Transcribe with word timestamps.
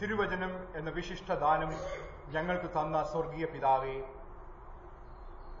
തിരുവചനം 0.00 0.76
എന്ന 0.76 0.90
വിശിഷ്ട 0.90 1.34
ദാനം 1.34 1.70
ഞങ്ങൾക്ക് 2.32 2.64
തന്ന 2.64 3.04
സ്വർഗീയ 3.04 3.44
പിതാവേ 3.44 3.94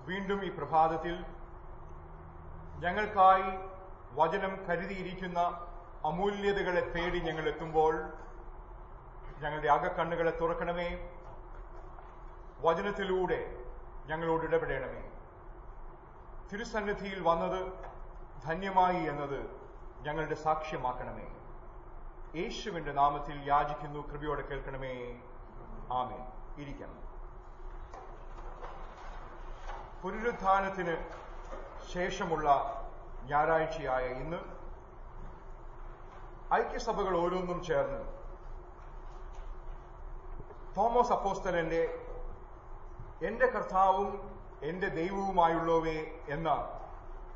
വീണ്ടും 0.08 0.44
ഈ 0.44 0.48
പ്രഭാതത്തിൽ 0.48 1.24
ഞങ്ങൾക്കായി 2.80 3.50
വചനം 4.12 4.66
കരുതിയിരിക്കുന്ന 4.66 5.38
അമൂല്യതകളെ 6.04 6.80
തേടി 6.80 7.20
ഞങ്ങൾ 7.20 7.48
എത്തുമ്പോൾ 7.48 7.94
ഞങ്ങളുടെ 9.38 9.68
അകക്കണ്ണുകളെ 9.68 10.30
തുറക്കണമേ. 10.30 11.10
വചനത്തിലൂടെ 12.60 13.40
ഞങ്ങളോട് 14.06 14.44
ഇടപെടണമേ. 14.44 15.02
തിരുസന്നിധിയിൽ 16.52 17.20
വന്നത് 17.22 17.72
ധന്യമായി 18.44 19.02
എന്നത് 19.02 19.40
ഞങ്ങളുടെ 20.02 20.34
സാക്ഷ്യമാക്കണമേ. 20.34 21.35
യേശുവിന്റെ 22.36 22.92
നാമത്തിൽ 22.92 23.42
യാചിക്കുന്നു. 23.44 24.00
കൃപയോടെ 24.08 24.42
കേൾക്കണമേ. 24.42 25.20
ആമേ 25.92 26.18
ഇരിക്കണം. 26.62 27.06
പുനരുത്ഥാനത്തിന് 30.02 30.96
ശേഷമുള്ള 31.92 32.48
ഞായറാഴ്ചയായ 33.22 34.06
ഇന്ന് 34.06 34.36
ഐക്യസഭകൾ 36.54 37.16
ഓരോന്നും 37.16 37.64
ചേർന്ന് 37.64 38.02
തോമസ് 40.76 41.12
അപ്പോസ്തലന്റെ 41.12 42.06
എന്റെ 43.22 43.46
കർത്താവും 43.46 44.40
എന്റെ 44.62 44.88
ദൈവവുമായുള്ളവേ 44.88 46.18
എന്ന 46.28 46.54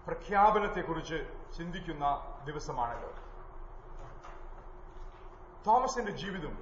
പ്രഖ്യാപനത്തെക്കുറിച്ച് 0.07 1.19
ചിന്തിക്കുന്ന 1.57 2.37
ദിവസമാണല്ലോ. 2.45 3.30
തോമസിന്റെ 5.67 6.13
ജീവിതം 6.13 6.59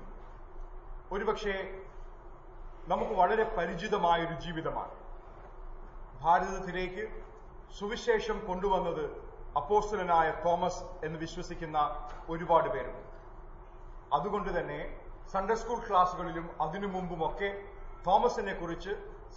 ഒരുപക്ഷെ 1.12 1.82
നമുക്ക് 2.88 3.12
വളരെ 3.12 3.44
പരിചിതമായ 3.56 4.26
ഒരു 4.26 4.34
ജീവിതമാണ്. 4.40 4.94
ഭാരതത്തിലേക്ക് 6.20 7.04
സുവിശേഷം 7.78 8.46
കൊണ്ടുവന്നത് 8.46 9.04
അപ്പോസ്റ്റലനായ 9.56 10.30
തോമസ് 10.30 10.82
എന്ന് 11.04 11.18
വിശ്വസിക്കുന്ന 11.18 11.78
ഒരുപാട് 12.28 12.68
പേരുണ്ട് 12.68 13.04
അതുകൊണ്ട് 14.12 14.60
തന്നെ 14.60 15.00
സൺഡേ 15.32 15.54
സ്കൂൾ 15.54 15.88
ക്ലാസ്സുകളിലും 15.88 16.62
അതിനു 16.62 16.86
മുമ്പുമൊക്കെ 16.86 17.64
തോമസിനെ 18.06 18.54
കുറിച്ച് 18.54 18.90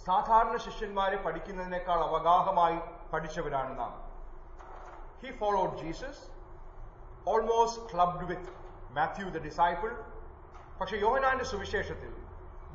സാധാരണ 0.04 0.56
ശിഷ്യന്മാരെ 0.56 1.16
പഠിക്കുന്നതിനേക്കാൾ 1.16 2.00
അവഗാഹമായി 2.00 2.78
പഠിച്ചവരാണ് 3.12 3.78
നാം. 3.78 3.92
He 5.22 5.38
followed 5.38 5.78
Jesus 5.78 6.22
almost 7.28 7.94
clubbed 7.94 8.24
with 8.24 8.61
Matthew 8.96 9.26
the 9.30 9.38
disciple 9.42 9.90
പക്ഷെ 10.80 10.96
യോഹനാന്റെ 10.96 11.44
സുവിശേഷത്തിൽ 11.44 12.12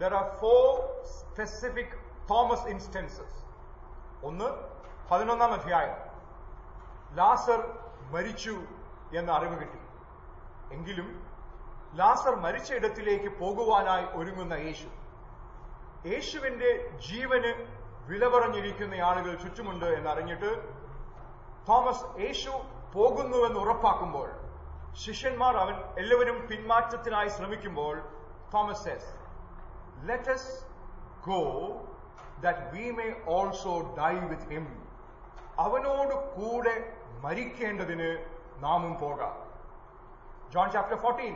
there 0.01 0.13
are 0.13 0.27
four 0.41 0.69
specific 1.17 1.95
Thomas 2.29 2.67
instances 2.67 3.37
ഒന്ന് 4.27 4.47
പതിനൊന്നാം 5.11 5.51
അധ്യായം. 5.53 5.97
ലാസർ 7.15 7.59
മരിച്ചു 8.13 8.55
എന്ന 9.17 9.31
അറിവ് 9.31 9.57
കിട്ടി. 9.59 9.81
എങ്കിലും 10.75 11.07
ലാസർ 11.95 12.35
മരിച്ച 12.35 12.73
ഇടത്തിലേക്ക് 12.73 13.29
പോകുവാനായി 13.39 14.05
ഒരുങ്ങുന്ന 14.19 14.53
യേശു. 14.53 14.89
യേശുവിന്റെ 16.11 16.71
ജീവന് 17.09 17.51
വില 18.09 18.27
പറഞ്ഞിരിക്കുന്ന 18.27 18.95
ആളുകൾ 19.09 19.35
ചുറ്റുമുണ്ട് 19.35 19.85
എന്നറിഞ്ഞിട്ട് 19.85 20.51
തോമസ് 21.69 22.05
യേശു 22.25 22.51
പോകുന്നുവെന്ന് 22.93 23.59
ഉറപ്പാക്കുമ്പോൾ 23.59 24.29
ശിഷ്യന്മാർ 24.97 25.57
അവൻ 25.57 25.75
എല്ലാവരും 25.97 26.47
പിന്മാറ്റത്തിനായി 26.47 27.29
ശ്രമിക്കുമ്പോൾ 27.29 27.95
Thomas 28.53 28.95
let 30.05 30.31
us 30.31 30.53
go 31.23 31.41
that 32.41 32.65
we 32.73 32.85
may 32.91 33.07
also 33.27 33.95
die 33.97 34.13
with 34.23 34.49
him 34.51 34.65
അവനോട് 35.57 36.15
കൂടെ 36.35 36.75
മരിക്കേണ്ടതിന് 37.23 38.09
നാമും 38.59 38.93
പോകാം. 38.99 39.35
ജോൺ 40.51 40.71
ചാപ്റ്റർ 40.71 40.97
ഫോർട്ടീൻ 40.97 41.35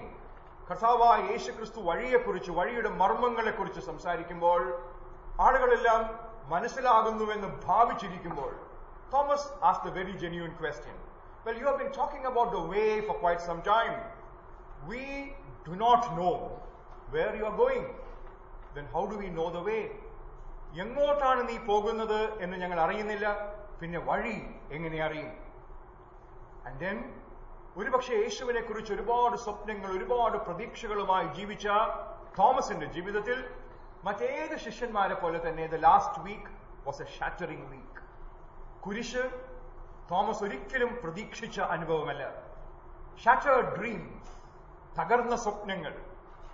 കർത്താവായ 0.68 1.20
യേശു 1.32 1.52
ക്രിസ്തു 1.52 1.80
വഴിയെക്കുറിച്ച് 1.82 2.52
വഴിയുടെ 2.52 2.90
മർമ്മങ്ങളെക്കുറിച്ച് 2.96 3.80
സംസാരിക്കുമ്പോൾ 3.82 4.62
ആളുകളെല്ലാം 5.40 6.02
മനസ്സിലാകുന്നുവെന്ന് 6.50 7.50
ഭാവിച്ചിരിക്കുമ്പോൾ 7.66 8.52
Thomas 9.12 9.50
as 9.64 9.84
the 9.86 9.90
very 9.90 10.12
genuine 10.18 10.52
question 10.60 10.98
well 11.46 11.56
you 11.56 11.66
have 11.66 11.80
been 11.80 11.94
talking 11.94 12.24
about 12.26 12.50
the 12.52 12.64
way 12.66 12.90
for 13.02 13.16
quite 13.16 13.42
some 13.42 13.62
time. 13.64 13.96
We 14.84 15.04
do 15.66 15.74
not 15.78 16.04
know 16.18 16.36
where 17.08 17.32
you 17.36 17.46
are 17.46 17.58
going. 17.58 17.86
Then 18.76 18.86
how 18.94 19.04
do 19.06 19.16
we 19.18 19.30
know 19.32 19.50
the 19.52 19.64
way? 19.64 19.82
എങ്ങോട്ടാണ് 20.76 21.42
നീ 21.48 21.56
പോകുന്നത് 21.70 22.20
എന്ന് 22.44 22.58
ഞങ്ങൾ 22.58 22.80
അറിയുന്നില്ല 22.84 23.28
പിന്നെ 23.80 24.00
വഴി 24.10 24.36
എങ്ങനെ 24.76 25.00
അറിയും 25.08 25.32
ആൻഡ് 26.68 26.80
ദെൻ 26.84 26.98
ഒരുപക്ഷെ 27.76 28.14
യേശുവിനെ 28.22 28.62
കുറിച്ച് 28.62 28.92
ഒരുപാട് 28.96 29.36
സ്വപ്നങ്ങൾ 29.46 29.90
ഒരുപാട് 29.98 30.38
പ്രതീക്ഷകളുമായി 30.48 31.28
ജീവിച്ച 31.38 31.68
തോമസിന്റെ 32.40 32.88
ജീവിതത്തിൽ 32.96 33.38
മറ്റേത് 34.08 34.56
ശിഷ്യന്മാരെ 34.66 35.18
പോലെ 35.24 35.40
തന്നെ 35.46 35.66
the 35.74 35.80
last 35.88 36.22
week 36.28 36.52
was 36.88 37.02
a 37.06 37.10
shattering 37.18 37.68
week 37.74 38.00
കുരിശ് 38.86 39.24
തോമസ് 40.12 40.44
ഒരിക്കലും 40.44 41.00
പ്രതീക്ഷിച്ച 41.04 41.60
അനുഭവമല്ല. 41.60 42.24
ഷാറ്റേർഡ് 43.24 43.80
ഡ്രീം 43.80 44.22
തകർന്ന 45.00 45.36
സ്വപ്നങ്ങൾ 45.36 46.06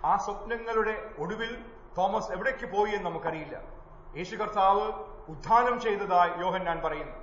ആ 0.04 0.16
സ്വപ്നങ്ങളുടെ 0.16 1.10
ഒടുവിൽ 1.18 1.64
തോമസ് 1.98 2.32
എവിടേക്ക് 2.32 2.76
പോയി 2.76 2.90
എന്ന് 2.90 3.10
നമുക്കറിയില്ല. 3.10 3.62
യേശു 4.16 4.36
കർത്താവ് 4.36 4.92
ഉദ്ധാനം 5.28 5.80
ചെയ്തതായി 5.80 6.30
യോഹൻ 6.40 6.64
ഞാൻ 6.64 6.80
പറയുന്നു. 6.82 7.16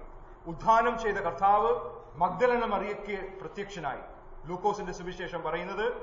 ഉദ്ധാനം 0.48 1.00
ചെയ്ത 1.00 1.16
കർത്താവ് 1.16 1.72
മഗ്ദലന 2.16 2.66
മറിയയ്ക്ക് 2.66 3.40
പ്രത്യക്ഷനായി. 3.42 4.02
ലൂക്കോസിന്റെ 4.46 4.94
സുവിശേഷം 4.94 5.44
പറയുന്നത് 5.44 5.94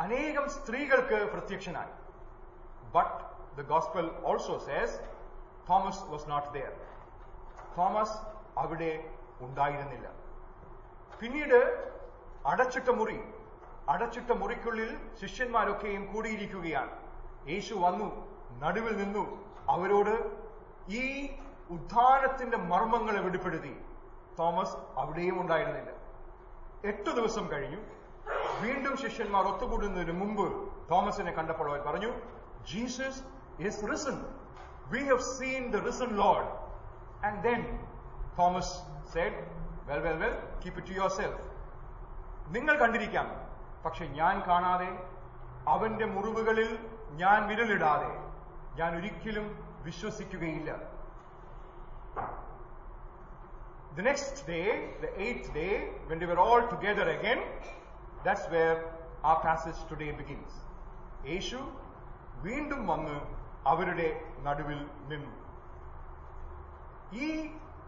അനേകം 0.00 0.50
സ്ത്രീകൾക്ക് 0.50 1.32
പ്രത്യക്ഷനായി. 1.32 1.92
But 2.94 3.28
the 3.60 3.68
gospel 3.68 4.22
also 4.24 4.58
says 4.58 5.00
Thomas 5.70 6.04
was 6.04 6.30
not 6.30 6.48
there 6.48 6.72
Thomas 7.78 8.16
അവിടെ 8.58 9.17
ഉണ്ടായിരുന്നില്ല. 9.40 10.08
പിന്നീട് 11.20 11.58
അടച്ചിട്ട 12.46 12.88
മുറി 12.88 13.18
അടച്ചിട്ട 13.88 14.30
മുറിക്കുള്ളിൽ 14.30 14.90
ശിഷ്യന്മാരൊക്കെയും 15.20 16.14
കൂടിയിരിക്കുകയാണ്. 16.14 16.90
യേശു 17.48 17.74
വന്നു 17.74 18.08
നടുവിൽ 18.58 18.96
നിന്നു 18.96 19.24
അവരോട് 19.68 20.14
ഈ 20.88 21.04
ഉദ്ധാനത്തിന്റെ 21.70 22.56
മർമ്മങ്ങളെ 22.56 23.20
വെളിപ്പെടുത്തി. 23.20 23.72
തോമസ് 24.38 24.76
അവിടെയും 24.96 25.40
ഉണ്ടായിരുന്നില്ല. 25.40 25.90
എട്ടു 26.84 27.10
ദിവസം 27.10 27.50
കഴിഞ്ഞു. 27.50 27.80
വീണ്ടും 28.60 28.96
ശിഷ്യന്മാർ 28.96 29.44
ഒത്തുകൂടുന്നതിന് 29.44 30.12
മുമ്പ് 30.20 30.46
തോമസിനെ 30.90 31.32
കണ്ടപ്പോൾ 31.32 31.68
അവർ 31.68 31.80
പറഞ്ഞു 31.80 32.10
Jesus 32.72 33.22
is 33.58 33.84
risen 33.92 34.16
we 34.92 35.00
have 35.04 35.18
seen 35.18 35.70
the 35.70 35.76
risen 35.76 36.10
lord 36.22 36.48
and 37.26 37.42
then 37.42 37.62
Thomas 38.38 38.74
well 39.90 40.00
well 40.06 40.18
well 40.22 40.34
keep 40.62 40.78
it 40.80 40.88
to 40.90 40.96
yourself 41.18 41.40
നിങ്ങൾ 42.56 42.74
കണ്ടിരിക്കാം. 42.82 43.26
പക്ഷെ 43.84 44.04
ഞാൻ 44.20 44.36
കാണാതെ 44.48 44.90
അവന്റെ 45.74 46.06
മുറിവുകളിൽ 46.14 46.70
ഞാൻ 47.22 47.38
വിരലിടാതെ 47.48 48.12
ഞാൻ 48.78 48.90
ഒരിക്കലും 48.98 49.48
വിശ്വസിക്കുകയില്ല. 49.88 50.70
The 53.96 54.04
next 54.08 54.36
day, 54.46 54.66
the 55.04 55.10
eighth 55.24 55.46
day, 55.54 55.72
when 56.08 56.18
they 56.20 56.26
were 56.30 56.40
all 56.44 56.62
together 56.72 57.06
again, 57.14 57.40
that's 58.24 58.44
where 58.52 58.76
our 59.28 59.38
passage 59.46 59.80
today 59.90 60.10
begins. 60.20 60.52
യേശു 61.30 61.58
വീണ്ടും 62.46 62.80
വന്ന് 62.90 63.16
അവരുടെ 63.72 64.08
നടുവിൽ 64.46 64.80
നിന്നു. 65.10 65.32
ഈ 67.24 67.28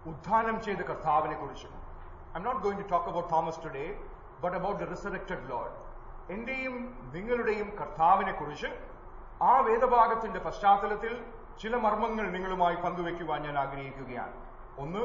ഉദ്ധാനം 0.06 0.62
ചെയ്ത 0.62 0.78
കർത്താവിനെ 0.78 1.34
കുറിച്ച്. 1.34 1.66
I 2.38 2.40
not 2.40 2.60
going 2.60 2.84
to 2.84 2.88
talk 2.88 3.06
about 3.06 3.34
Thomas 3.34 3.64
today 3.64 4.08
but 4.40 4.56
about 4.56 4.84
the 4.84 4.88
resurrected 4.88 5.50
lord 5.50 5.90
എന്റെയും 6.32 7.10
നിങ്ങളുടെയും 7.14 7.76
കർത്താവിനെ 7.76 8.32
കുറിച്ച് 8.32 8.66
ആ 9.42 9.60
വേദഭാഗത്തിന്റെ 9.60 10.40
പശ്ചാത്തലത്തിൽ 10.40 11.24
ചില 11.60 11.76
മർമ്മങ്ങൾ 11.76 12.30
നിങ്ങളുമായി 12.30 12.76
പങ്കുവെക്കുവാൻ 12.76 13.42
ഞാൻ 13.42 13.58
ആഗ്രഹിക്കുകയാണ്. 13.58 14.46
ഒന്ന് 14.78 15.00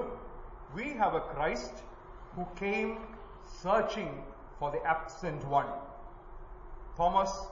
we 0.70 0.98
have 0.98 1.16
a 1.16 1.34
Christ 1.34 1.78
who 2.36 2.44
came 2.62 3.18
searching 3.64 4.24
for 4.60 4.72
the 4.72 4.78
absent 4.78 5.46
one 5.46 5.66
Thomas 7.00 7.50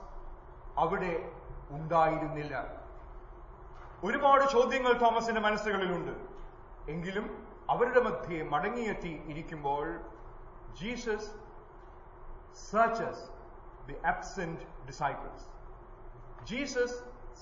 അവിടെ 0.78 1.32
ഉണ്ടായിരുന്നില്ല. 1.70 2.64
ഒരുപാട് 4.04 4.44
ചോദ്യങ്ങൾ 4.44 4.92
തോമസിന്റെ 4.92 5.40
മനസ്സുകളിലുണ്ട്. 5.40 6.33
എങ്കിലും 6.88 7.26
അവരുടെ 7.70 8.00
മധ്യേ 8.00 8.38
മടങ്ങിയെത്തി 8.44 9.12
ഇരിക്കുമ്പോൾ 9.28 9.86
Jesus 10.80 11.30
searches 12.70 13.24
the 13.88 13.96
absent 14.04 14.62
disciples. 14.86 15.40
Jesus 16.44 16.96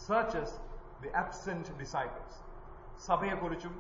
searches 0.07 0.57
the 1.03 1.11
absent 1.15 1.73
disciples 1.79 2.39
സഭയെക്കുറിച്ചും 3.07 3.75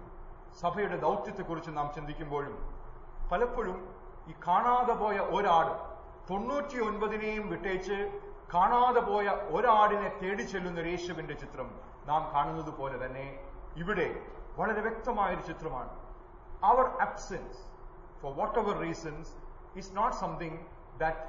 സഭയുടെ 0.63 0.97
ദൗത്യത്തെക്കുറിച്ചും 0.97 1.75
നാം 1.75 1.89
ചിന്തിക്കുമ്പോഴും 1.95 2.55
പലപ്പോഴും 3.31 3.79
ഈ 4.29 4.35
കാണാതെ 4.47 4.95
പോയ 4.95 5.19
ഒരാൾ 5.37 5.69
തൊണ്ണൂറ്റി 6.31 6.79
ഒൻപതിനെയും 6.79 7.45
വിട്ടേച്ച് 7.49 7.99
കാണാതെ 8.55 9.03
പോയ 9.03 9.27
ഒരാടിനെ 9.51 10.09
തേടി 10.21 10.45
ചെല്ലുന്ന 10.45 10.81
യേശുവിന്റെ 10.91 11.35
ചിത്രം 11.35 11.69
നാം 12.07 12.23
കാണുന്നത് 12.35 12.73
പോലെ 12.81 12.97
തന്നെ 13.05 13.27
ഇവിടെ 13.77 14.09
വളരെ 14.59 14.81
വ്യക്തമായൊരു 14.81 15.41
ചിത്രമാണ്. 15.41 15.93
അവർ 16.65 16.85
absence 16.85 17.61
for 18.23 18.35
whatever 18.59 18.79
reasons 18.79 19.33
is 19.79 19.97
not 19.97 20.17
something 20.17 20.59
that 20.99 21.21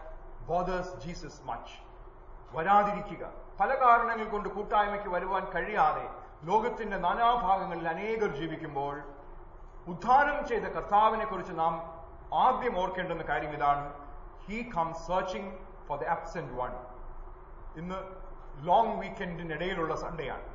bothers 0.47 0.95
Jesus 0.95 1.41
much 1.43 1.73
വരാതിരിക്കുക. 2.57 3.29
പല 3.59 3.75
കാരണങ്ങൾ 3.81 4.29
കൊണ്ട് 4.29 4.49
കൂട്ടായ്മയ്ക്ക് 4.49 5.09
വരുവാൻ 5.09 5.45
കഴിയാതെ 5.45 6.09
ലോകത്തിന്റെ 6.43 6.97
നാനാഭാഗങ്ങളിൽ 6.97 7.87
അനേകർ 7.89 8.27
ജീവിക്കുമ്പോൾ 8.27 9.01
ഉദ്ധാനം 9.87 10.47
ചെയ്ത 10.47 10.63
കർത്താവിനെ 10.63 11.25
കുറിച്ച് 11.25 11.53
നാം 11.59 11.73
ആദ്യം 12.33 12.77
ഓർക്കേണ്ടുന്ന 12.81 13.23
കാര്യം 13.23 13.49
ഇതാണ്. 13.49 13.93
He 14.45 14.69
come 14.69 14.93
searching 14.93 15.51
for 15.87 15.99
the 15.99 16.03
absent 16.03 16.53
one 16.53 16.71
ഇന്ന് 17.75 17.95
ലോങ് 18.67 19.01
വീക്കെൻഡിനിടയിലുള്ള 19.01 19.95
സൺഡേയാണ് 19.95 20.47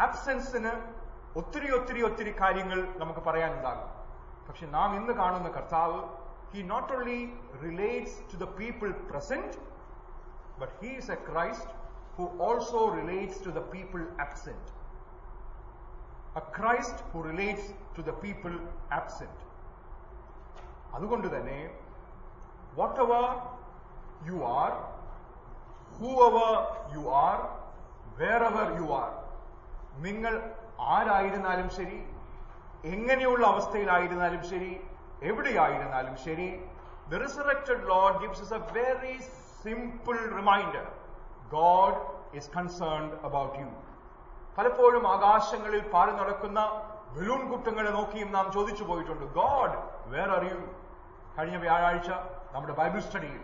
അബ്സെൻസിന് 0.00 0.93
ഒത്തിരി 1.36 1.68
ഒത്തിരി 1.70 2.00
ഒത്തിരി 2.02 2.32
കാര്യങ്ങൾ 2.32 2.80
നമുക്ക് 2.96 3.22
പറയാനുണ്ടാകും 3.28 3.88
പക്ഷെ 4.48 4.66
നാം 4.68 4.90
ഇന്ന് 4.96 5.12
കാണുന്ന 5.12 5.48
കർത്താവ് 5.50 6.00
he 6.52 6.62
not 6.64 6.92
only 6.92 7.20
relates 7.62 8.18
to 8.32 8.38
the 8.44 8.48
people 8.58 8.90
present 9.10 9.56
but 10.58 10.70
he 10.80 10.90
is 10.90 11.08
a 11.08 11.16
Christ 11.18 11.68
who 12.16 12.26
also 12.38 12.88
relates 12.90 13.38
to 13.38 13.50
the 13.50 13.60
people 13.62 14.02
absent. 14.18 14.66
A 16.36 16.40
Christ 16.40 17.02
who 17.12 17.22
relates 17.22 17.72
to 17.96 18.02
the 18.02 18.14
people 18.24 18.54
absent. 18.92 19.38
അതുകൊണ്ട് 20.96 21.26
തന്നെ 21.26 21.58
whatever 23.00 23.24
you 24.24 24.36
are 24.54 24.72
whoever 26.26 26.52
you 26.94 27.02
are 27.22 27.38
wherever 28.42 28.68
you 28.78 28.86
are 28.94 29.10
നിങ്ങൾ 30.02 30.34
ആരായിരുന്നാലും 30.90 31.68
ശരി 31.70 31.98
എങ്ങനെയുള്ള 32.84 33.46
അവസ്ഥയിലായിരുന്നാലും 33.46 34.42
ശരി 34.42 34.72
എവിടെയായിരുന്നാലും 35.22 36.16
ശരി 36.16 36.48
the 37.10 37.20
resurrected 37.22 37.82
lord 37.88 38.18
gives 38.18 38.42
us 38.42 38.52
a 38.52 38.62
very 38.72 39.14
simple 39.64 40.20
reminder 40.38 40.84
God 41.50 41.94
is 42.34 42.46
concerned 42.48 43.12
about 43.22 43.52
you. 43.54 43.70
പലപ്പോഴും 44.58 45.04
ആകാശങ്ങളിൽ 45.06 45.82
പാറി 45.94 46.12
നടക്കുന്ന 46.12 46.60
ബലൂൺ 47.14 47.40
കുട്ടങ്ങളെ 47.52 47.90
നോക്കിയും 47.90 48.28
നാം 48.32 48.46
ചോദിച്ചു 48.52 48.84
പോയിട്ടുണ്ട് 48.84 49.24
ഗോഡ് 49.38 49.76
വേർ 50.06 50.28
ആർ 50.30 50.44
യു 50.44 50.58
കഴിഞ്ഞ 51.38 51.56
വ്യാഴാഴ്ച 51.56 52.10
നമ്മുടെ 52.54 52.74
ബൈബിൾ 52.74 53.00
സ്റ്റഡിയിൽ 53.00 53.42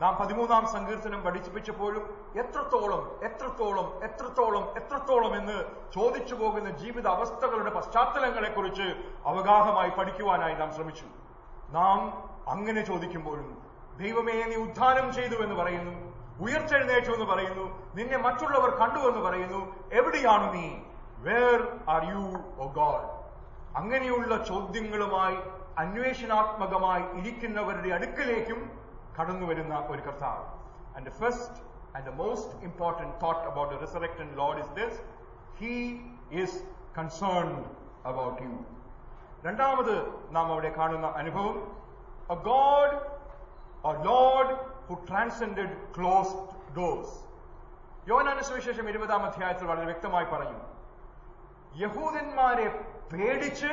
നാം 0.00 0.12
പതിമൂന്നാം 0.20 0.64
സങ്കീർത്തനം 0.66 1.20
പഠിപ്പിച്ചപ്പോഴും 1.22 2.04
എത്രത്തോളം 2.36 3.24
എത്രത്തോളം 3.24 4.04
എത്രത്തോളം 4.04 4.76
എത്രത്തോളം 4.76 5.36
എന്ന് 5.36 5.64
ചോദിച്ചു 5.94 6.34
പോകുന്ന 6.34 6.70
ജീവിത 6.70 7.08
അവസ്ഥകളുടെ 7.08 7.70
പശ്ചാത്തലങ്ങളെക്കുറിച്ച് 7.70 8.82
അവഗാഹമായി 9.26 9.90
പഠിക്കുവാനായി 9.90 10.54
നാം 10.54 10.72
ശ്രമിച്ചു. 10.72 11.04
നാം 11.70 11.98
അങ്ങനെ 12.48 12.80
ചോദിക്കുമ്പോഴും 12.80 13.62
ദൈവമേ 13.98 14.44
നീ 14.44 14.54
ഉദ്ധാനം 14.54 15.12
ചെയ്തു 15.12 15.34
എന്ന് 15.34 15.54
പറയുന്നു 15.54 16.12
ഉയർത്തെഴുന്നേറ്റു 16.40 17.12
എന്ന് 17.12 17.24
പറയുന്നു 17.24 17.94
നിന്നെ 17.94 18.18
മറ്റുള്ളവർ 18.18 18.70
കണ്ടു 18.70 18.98
എന്ന് 18.98 19.20
പറയുന്നു 19.20 19.76
എവിടെയാണ് 19.92 20.54
നീ? 20.54 20.68
Where 21.18 21.78
are 21.88 22.04
you 22.04 22.22
O 22.62 22.72
God 22.72 23.08
അങ്ങനെയുള്ള 23.76 24.44
ചോദ്യങ്ങളുമായി 24.44 25.36
അന്വേഷണാത്മകമായി 25.78 27.02
ഇരിക്കുന്നവരുടെ 27.18 27.94
അടുക്കലേക്കും 27.94 28.78
കടന്നു 29.20 29.46
വരുന്ന 29.46 29.86
ഒരു 29.88 30.02
കർത്താവ്. 30.02 30.44
And 30.96 31.10
first 31.10 31.71
and 31.94 32.06
the 32.10 32.16
most 32.24 32.48
important 32.68 33.10
thought 33.22 33.42
about 33.50 33.68
the 33.72 33.78
resurrected 33.84 34.28
Lord 34.40 34.56
is 34.62 34.68
this, 34.80 34.94
He 35.60 35.76
is 36.42 36.52
concerned 36.98 37.64
about 38.10 38.36
you. 38.44 38.54
രണ്ടാമത് 39.46 39.94
നാം 40.34 40.46
അവിടെ 40.52 40.70
കാണുന്ന 40.78 41.06
അനുഭവം. 41.06 41.56
A 42.34 42.36
God 42.50 42.94
a 43.90 43.94
lord 44.10 44.54
who 44.88 44.94
transcended 45.10 45.70
closed 45.96 46.48
doors. 46.78 47.10
യോനാന 48.10 48.40
സുവിശേഷം 48.40 48.88
ഇരുപതാം 48.88 49.22
അധ്യായത്തിൽ 49.26 49.66
വളരെ 49.66 49.84
വ്യക്തമായി 49.84 50.24
പറഞ്ഞു 50.24 50.58
യഹൂദന്മാരെ 51.82 52.66
പേടിച്ച് 53.12 53.72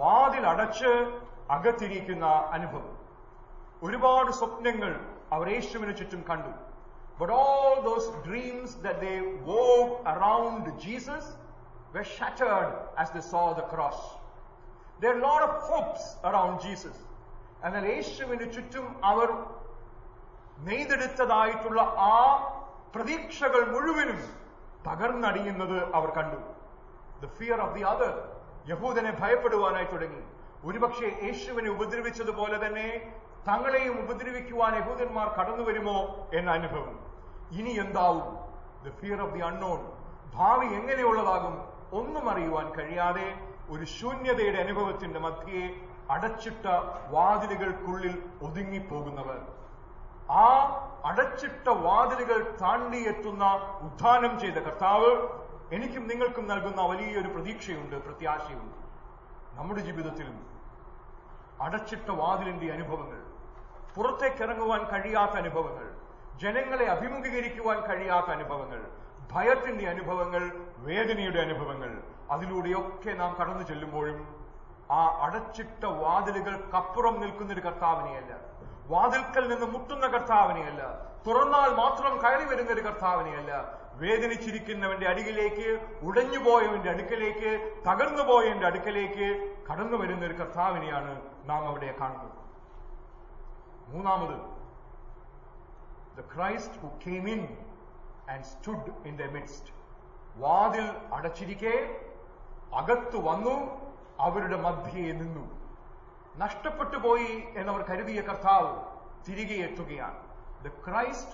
വാതിലടച്ച് 0.00 0.90
അകത്തിരിക്കുന്ന 1.50 2.26
അനുഭവം. 2.56 2.90
ഒരുപാട് 3.82 4.30
സ്വപ്നങ്ങൾ 4.30 4.92
അവർ 5.32 5.46
യേശുവിന് 5.54 5.96
ചുറ്റും 5.96 6.22
കണ്ടു. 6.30 6.71
But 7.19 7.33
all 7.39 7.75
those 7.81 8.09
dreams 8.27 8.75
that 8.85 9.01
they 9.01 9.15
wove 9.49 9.89
around 10.07 10.71
Jesus 10.85 11.31
were 11.93 12.03
shattered 12.05 12.73
as 12.97 13.11
they 13.11 13.21
saw 13.23 13.53
the 13.53 13.61
cross. 13.63 13.99
There 14.99 15.11
are 15.11 15.19
a 15.19 15.21
lot 15.21 15.41
of 15.41 15.51
hopes 15.63 16.03
around 16.23 16.55
Jesus. 16.61 16.95
എന്നാൽ 17.59 17.85
യേശുവിന് 17.87 18.45
ചുറ്റും 18.55 18.87
അവർ 19.03 19.29
നെയ്തെടുത്തതായിട്ടുള്ള 20.67 21.81
ആ 22.07 22.15
പ്രതീക്ഷകൾ 22.95 23.61
മുഴുവനും 23.73 24.19
തകർന്നടിയുന്നത് 24.87 25.77
അവർ 25.97 26.09
കണ്ടു 26.17 26.39
the 27.21 27.29
fear 27.37 27.59
of 27.65 27.73
the 27.77 27.83
other 27.91 28.13
യഹൂദനെ 28.67 29.11
ഭയപ്പെടുവാനായി 29.21 29.87
തുടങ്ങി 29.93 30.21
ഒരുപക്ഷെ 30.67 31.09
യേശുവിനെ 31.25 31.69
ഉപദ്രവിച്ചതുപോലെ 31.75 32.57
തന്നെ 32.65 32.87
തങ്ങളെയും 33.48 34.00
ഉപദ്രവിക്കുവാൻ 34.00 34.76
യഹൂദന്മാർ 34.76 35.28
കടന്നു 35.28 35.62
വരുമോ 35.62 36.28
എന്ന 36.34 36.50
അനുഭവം. 36.50 36.98
ഇനി 37.52 37.70
എന്താവും? 37.70 38.42
The 38.84 38.92
fear 39.00 39.22
of 39.22 39.34
the 39.34 39.40
unknown 39.40 39.92
ഭാവി 40.34 40.66
എങ്ങനെയുള്ളതാകും 40.66 41.54
ഒന്നും 41.92 42.30
അറിയുവാൻ 42.30 42.72
കഴിയാതെ 42.72 43.34
ഒരു 43.70 43.84
ശൂന്യതയുടെ 43.84 44.58
അനുഭവത്തിന്റെ 44.58 45.20
മധ്യയെ 45.20 45.68
അടച്ചിട്ട 46.10 46.66
വാതിലുകൾക്കുള്ളിൽ 47.10 48.22
ഒതുങ്ങിപ്പോകുന്നവർ. 48.42 49.40
ആ 50.30 50.46
അടച്ചിട്ട 51.04 51.68
വാതിലുകൾ 51.68 52.56
താണ്ടിയെത്തുന്ന 52.60 53.44
ഉദ്ധാനം 53.82 54.40
ചെയ്ത 54.40 54.54
കർത്താവ് 54.54 55.10
എനിക്കും 55.72 56.08
നിങ്ങൾക്കും 56.08 56.48
നൽകുന്ന 56.48 56.82
വലിയൊരു 56.82 57.28
പ്രതീക്ഷയുണ്ട് 57.28 57.96
പ്രത്യാശയുണ്ട്. 58.04 58.76
നമ്മുടെ 59.58 59.80
ജീവിതത്തിലും 59.80 60.46
അടച്ചിട്ട 61.60 62.10
വാതിലിന്റെ 62.10 62.72
അനുഭവങ്ങൾ 62.72 63.21
പുറത്തേക്കിറങ്ങുവാൻ 63.96 64.84
കഴിയാത്ത 64.84 65.32
അനുഭവങ്ങൾ 65.32 65.86
ജനങ്ങളെ 66.38 66.86
അഭിമുഖീകരിക്കുവാൻ 66.86 67.80
കഴിയാത്ത 67.80 68.26
അനുഭവങ്ങൾ 68.26 68.82
ഭയത്തിന്റെ 69.32 69.88
അനുഭവങ്ങൾ 69.88 70.52
വേദനയുടെ 70.76 71.40
അനുഭവങ്ങൾ 71.40 72.02
അതിലൂടെയൊക്കെ 72.30 73.10
നാം 73.10 73.36
കടന്നു 73.40 73.62
ചെല്ലുമ്പോഴും 73.62 74.42
ആ 74.90 75.04
അടച്ചിട്ട 75.20 75.84
വാതിലുകൾക്കപ്പുറം 75.84 77.20
നിൽക്കുന്ന 77.20 77.52
ഒരു 77.52 77.60
കർത്താവിനെയല്ല. 77.60 78.36
വാതിൽക്കൽ 78.86 79.48
നിന്ന് 79.48 79.66
മുട്ടുന്ന 79.66 80.06
കർത്താവിനെയല്ല. 80.06 80.82
തുറന്നാൽ 81.26 81.74
മാത്രം 81.74 82.22
കയറി 82.24 82.44
വരുന്ന 82.44 82.72
ഒരു 82.72 82.80
കർത്താവിനെയല്ല. 82.80 83.78
വേദനിച്ചിരിക്കുന്നവന്റെ 83.94 85.08
അരികിലേക്ക് 85.08 85.88
ഉടഞ്ഞുപോയവന്റെ 86.02 86.90
അടുക്കലേക്ക് 86.90 87.72
തകർന്നുപോയവന്റെ 87.88 88.66
അടുക്കലേക്ക് 88.66 89.56
കടന്നു 89.72 89.96
വരുന്ന 89.96 90.26
ഒരു 90.26 90.34
കർത്താവിനെയാണ് 90.34 91.20
നാം 91.44 91.68
അവിടെ 91.68 91.94
കാണുന്നത്. 92.00 92.41
മൂന്നാമത് 93.92 94.36
the 96.18 96.24
Christ 96.36 96.78
who 96.78 96.88
came 97.06 97.28
in 97.28 97.48
and 98.30 98.44
stood 98.44 99.08
in 99.08 99.16
the 99.16 99.30
midst 99.30 99.70
വാതിൽ 100.36 100.90
അടച്ചിരിക്കെ 101.12 102.00
അകത്തു 102.74 103.16
വന്നു 103.16 103.82
അവരുടെ 104.20 104.56
മധ്യയെ 104.56 105.12
നിന്നു. 105.12 105.62
നഷ്ടപ്പെട്ടു 106.36 106.96
പോയി 106.96 107.44
എന്നവർ 107.56 107.82
കരുതിയ 107.82 108.22
കർത്താവ് 108.22 108.84
തിരികെ 109.28 109.54
എത്തുകയാണ്. 109.54 110.18
The 110.62 110.68
Christ 110.68 111.32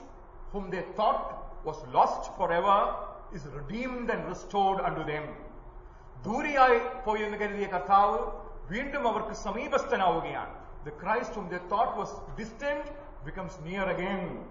whom 0.52 0.70
the 0.70 0.74
thought 0.74 1.34
was 1.66 1.94
lost 1.94 2.32
forever 2.52 2.82
is 3.32 3.46
redeemed 3.54 4.12
and 4.12 4.28
restored 4.30 4.82
unto 4.82 5.00
them 5.00 5.26
ദൂരെയായി 6.22 6.78
പോയി 7.04 7.22
എന്ന് 7.22 7.38
കരുതിയ 7.38 7.66
കർത്താവ് 7.66 8.18
വീണ്ടും 8.68 9.08
അവർക്ക് 9.08 9.32
സമീപസ്ഥനാവുകയാണ്. 9.32 10.67
The 10.84 10.88
Christ 10.88 11.36
whom 11.36 11.48
the 11.48 11.52
thought 11.52 11.98
was 11.98 12.12
distant 12.38 13.08
becomes 13.24 13.56
near 13.62 13.88
again 13.88 14.48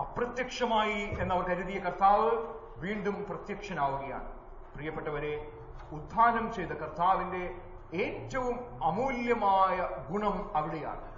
അപ്രത്യക്ഷമായി 0.00 1.16
എന്നവർ 1.18 1.48
കരുതിയ 1.48 1.78
കർത്താവ് 1.78 2.30
വീണ്ടും 2.76 3.26
പ്രത്യക്ഷനാവുകയാണ്. 3.28 4.28
പ്രിയപ്പെട്ടവരെ 4.74 5.52
ഉത്ഥാനം 5.92 6.52
ചെയ്ത 6.52 6.68
കർത്താവിന്റെ 6.68 7.54
ഏറ്റവും 7.94 8.84
അമൂല്യമായ 8.84 9.88
ഗുണം 10.10 10.56
അവിടെയാണ്. 10.56 11.12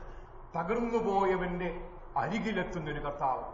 തകർന്നുപോയവന്റെ 0.57 1.89
അരികിലെത്തുന്നൊരു 2.17 3.01
കർത്താവ്. 3.01 3.45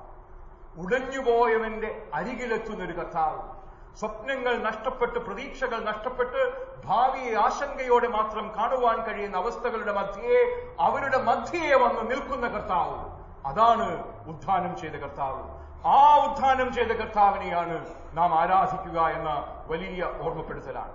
ഉടഞ്ഞുപോയവന്റെ 0.81 2.09
അരികിലെത്തുന്നൊരു 2.15 2.93
കർത്താവ്. 2.93 3.60
സ്വപ്നങ്ങൾ 3.97 4.59
നഷ്ടപ്പെട്ട് 4.59 5.19
പ്രതീക്ഷകൾ 5.19 5.85
നഷ്ടപ്പെട്ട് 5.85 6.67
ഭാവിയെ 6.85 7.35
ആശങ്കയോടെ 7.35 8.09
മാത്രം 8.09 8.57
കാണുവാൻ 8.57 9.03
കഴിയുന്ന 9.03 9.37
അവസ്ഥകളുടെ 9.37 9.93
മധ്യേ 9.93 10.67
അവരുടെ 10.81 11.23
മധ്യയെ 11.23 11.75
വന്ന് 11.75 12.11
നിൽക്കുന്ന 12.11 12.49
കർത്താവ്. 12.49 13.21
അതാണ് 13.47 14.15
ഉദ്ധാനം 14.27 14.77
ചെയ്ത 14.77 14.93
കർത്താവ്. 14.93 15.61
ആ 15.87 16.17
ഉദ്ധാനം 16.17 16.73
ചെയ്ത 16.73 16.89
കർത്താവിനെയാണ് 16.89 17.95
നാം 18.13 18.35
ആരാധിക്കുക 18.35 19.01
എന്ന 19.01 19.63
വലിയ 19.67 20.05
ഓർമ്മപ്പെടുത്തലാണ്. 20.21 20.93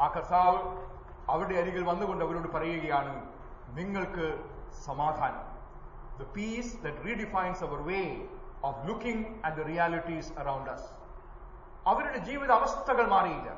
ആ 0.00 0.08
കർത്താവ് 0.08 0.58
അവരുടെ 1.30 1.58
അരികിൽ 1.60 1.84
വന്നുകൊണ്ട് 1.84 2.24
അവരോട് 2.24 2.48
പറയുകയാണ് 2.48 3.28
നിങ്ങൾക്ക് 3.68 4.38
സമാധാനം. 4.86 5.50
The 6.22 6.26
peace 6.36 6.82
that 6.82 7.04
redefines 7.06 7.64
our 7.64 7.82
way 7.82 8.16
of 8.64 8.88
looking 8.88 9.26
at 9.44 9.56
the 9.56 9.66
realities 9.66 10.32
around 10.38 10.70
us 10.70 10.99
അവരുടെ 11.86 12.16
ജീവിത 12.16 12.52
അവസ്ഥകൾ 12.52 13.06
മാറിയില്ല. 13.06 13.50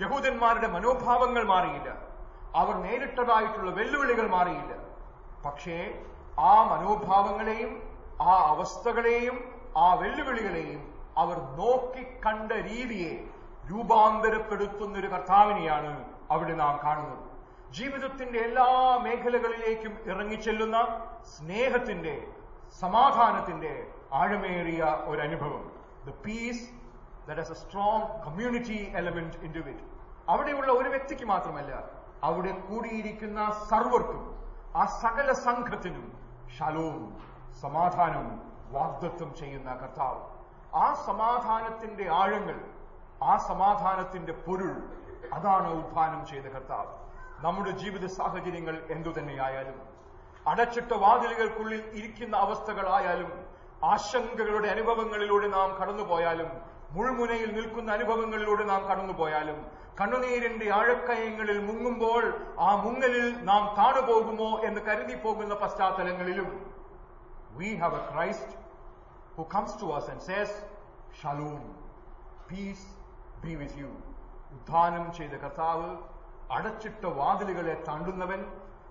യഹൂദന്മാരുടെ 0.00 0.66
മനോഭാവങ്ങൾ 0.66 1.44
മാറിയില്ല. 1.44 2.10
അവർ 2.54 2.74
നേരിട്ടതായിട്ടുള്ള 2.74 3.70
വെല്ലുവിളികൾ 3.70 4.30
മാറിയില്ല. 4.30 4.72
പക്ഷേ 5.44 6.04
ആ 6.38 6.64
മനോഭാവങ്ങളെയും 6.64 7.82
ആ 8.22 8.46
അവസ്ഥകളെയും 8.48 9.54
ആ 9.76 9.94
വെല്ലുവിളികളെയും 9.94 10.94
അവർ 11.16 11.38
നോക്കിക്കണ്ട 11.38 12.52
രീതിയെ 12.52 13.24
രൂപാന്തരപ്പെടുത്തുന്ന 13.70 14.98
ഒരു 14.98 15.06
കർത്താവിനെയാണ് 15.06 16.04
അവിടെ 16.30 16.54
നാം 16.54 16.80
കാണുന്നത്. 16.84 17.30
ജീവിതത്തിന്റെ 17.72 18.38
എല്ലാ 18.38 18.96
മേഖലകളിലേക്കും 18.96 19.98
ഇറങ്ങിച്ചെല്ലുന്ന 20.06 21.06
സ്നേഹത്തിന്റെ 21.24 22.26
സമാധാനത്തിന്റെ 22.80 23.86
ആഴമേറിയ 24.12 24.84
ഒരു 25.04 25.20
അനുഭവം 25.20 25.72
the 26.06 26.10
peace 26.26 26.79
that 27.30 27.54
a 27.54 27.58
strong 27.62 28.06
community 28.26 28.78
element 29.00 29.38
in 29.46 29.50
to 29.56 29.62
wit 29.66 29.84
അവിടെയുള്ള 30.28 30.70
ഒരു 30.80 30.88
വ്യക്തിക്ക് 30.94 31.26
മാത്രമല്ല 31.32 31.72
അവിടെ 32.28 32.52
കൂടിയിരിക്കുന്ന 32.68 33.40
സർവർക്കും 33.70 34.22
ആ 34.80 34.84
സകല 35.02 35.28
സംഘത്തിനും 35.46 36.06
ശലവും 36.56 37.02
സമാധാനവും 37.62 38.34
വാഗ്ദത്വം 38.72 39.30
ചെയ്യുന്ന 39.40 39.70
കർത്താവ്. 39.82 40.20
ആ 40.84 40.86
സമാധാനത്തിന്റെ 41.06 42.04
ആഴങ്ങൾ 42.20 42.58
ആ 43.30 43.32
സമാധാനത്തിന്റെ 43.48 44.34
പൊരുൾ 44.44 44.74
അതാണ് 45.36 45.68
ഉത്ഥാനം 45.80 46.20
ചെയ്ത 46.30 46.46
കർത്താവ്. 46.56 46.90
നമ്മുടെ 47.44 47.72
ജീവിത 47.82 48.06
സാഹചര്യങ്ങൾ 48.18 48.76
എന്തു 48.94 49.10
തന്നെയായാലും 49.16 49.78
അടച്ചിട്ട 50.46 50.92
വാതിലുകൾക്കുള്ളിൽ 51.04 51.82
ഇരിക്കുന്ന 51.98 52.34
അവസ്ഥകളായാലും 52.44 53.30
ആശങ്കകളുടെ 53.92 54.68
അനുഭവങ്ങളിലൂടെ 54.74 55.48
നാം 55.56 55.70
കടന്നുപോയാലും 55.80 56.50
മുൾമുനയിൽ 56.94 57.50
നിൽക്കുന്ന 57.52 57.88
അനുഭവങ്ങളിലൂടെ 57.92 58.64
നാം 58.64 58.82
കടന്നുപോയാലും 58.90 59.58
കണ്ണുനീരിന്റെ 60.00 60.66
ആഴക്കയങ്ങളിൽ 60.70 61.58
മുങ്ങുമ്പോൾ 61.60 62.22
ആ 62.60 62.70
മുങ്ങലിൽ 62.84 63.26
നാം 63.42 63.64
താണുപോകുമോ 63.78 64.50
എന്ന് 64.64 64.80
കരുതി 64.80 65.16
പോകുന്ന 65.16 65.54
പശ്ചാത്തലങ്ങളിലും 65.54 66.48
we 67.58 67.70
have 67.74 67.98
a 68.00 68.04
Christ 68.12 68.54
who 69.36 69.44
comes 69.54 69.76
to 69.80 69.88
us 69.92 70.06
and 70.08 70.22
says 70.22 70.50
shalom 71.20 71.60
peace 72.48 72.86
be 73.42 73.52
with 73.54 73.78
you 73.78 73.90
ഉദ്ധാനം 74.52 75.04
ചെയ്ത 75.12 75.34
കർത്താവ് 75.36 75.88
അടച്ചിട്ട 76.50 77.04
വാതിലുകളെ 77.18 77.74
താണ്ടുന്നവൻ 77.88 78.40